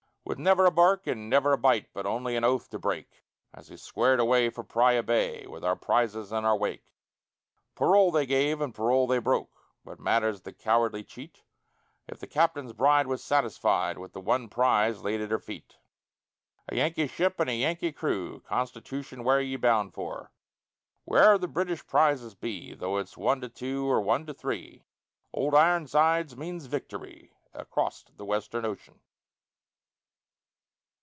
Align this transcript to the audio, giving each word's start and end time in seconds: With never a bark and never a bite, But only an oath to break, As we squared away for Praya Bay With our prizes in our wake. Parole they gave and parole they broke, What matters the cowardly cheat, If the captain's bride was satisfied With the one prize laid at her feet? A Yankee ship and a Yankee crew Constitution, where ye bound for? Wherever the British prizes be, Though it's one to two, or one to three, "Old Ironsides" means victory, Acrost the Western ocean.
With 0.23 0.37
never 0.39 0.65
a 0.65 0.71
bark 0.71 1.07
and 1.07 1.29
never 1.29 1.51
a 1.51 1.57
bite, 1.57 1.89
But 1.93 2.05
only 2.05 2.37
an 2.37 2.45
oath 2.45 2.69
to 2.69 2.79
break, 2.79 3.25
As 3.53 3.69
we 3.69 3.75
squared 3.75 4.19
away 4.21 4.49
for 4.49 4.63
Praya 4.63 5.03
Bay 5.03 5.45
With 5.45 5.65
our 5.65 5.75
prizes 5.75 6.31
in 6.31 6.45
our 6.45 6.55
wake. 6.55 6.85
Parole 7.75 8.11
they 8.11 8.25
gave 8.25 8.61
and 8.61 8.73
parole 8.73 9.07
they 9.07 9.17
broke, 9.17 9.51
What 9.83 9.99
matters 9.99 10.41
the 10.41 10.53
cowardly 10.53 11.03
cheat, 11.03 11.43
If 12.07 12.19
the 12.19 12.27
captain's 12.27 12.71
bride 12.71 13.07
was 13.07 13.21
satisfied 13.21 13.97
With 13.97 14.13
the 14.13 14.21
one 14.21 14.47
prize 14.47 15.01
laid 15.03 15.19
at 15.19 15.31
her 15.31 15.39
feet? 15.39 15.75
A 16.69 16.75
Yankee 16.75 17.07
ship 17.07 17.37
and 17.41 17.49
a 17.49 17.55
Yankee 17.55 17.91
crew 17.91 18.39
Constitution, 18.41 19.25
where 19.25 19.41
ye 19.41 19.57
bound 19.57 19.93
for? 19.93 20.31
Wherever 21.03 21.39
the 21.39 21.49
British 21.49 21.85
prizes 21.85 22.35
be, 22.35 22.73
Though 22.73 22.99
it's 22.99 23.17
one 23.17 23.41
to 23.41 23.49
two, 23.49 23.89
or 23.89 23.99
one 23.99 24.25
to 24.27 24.33
three, 24.33 24.85
"Old 25.33 25.53
Ironsides" 25.53 26.37
means 26.37 26.67
victory, 26.67 27.33
Acrost 27.53 28.15
the 28.15 28.23
Western 28.25 28.63
ocean. 28.65 29.01